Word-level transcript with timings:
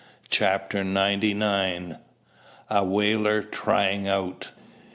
CHAPTER 0.31 0.83
NINETY 0.83 1.35
NINE. 1.35 1.99
A 2.71 2.83
WHALER 2.83 3.43
"TRYING 3.43 4.07
OUT." 4.07 4.49